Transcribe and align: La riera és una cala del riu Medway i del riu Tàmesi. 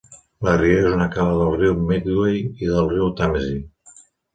La 0.47 0.53
riera 0.61 0.87
és 0.93 0.97
una 1.01 1.07
cala 1.17 1.37
del 1.43 1.53
riu 1.61 1.77
Medway 1.93 2.43
i 2.43 2.75
del 2.75 2.93
riu 2.99 3.17
Tàmesi. 3.23 3.59